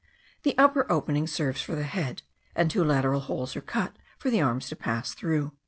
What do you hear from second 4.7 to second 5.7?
pass through.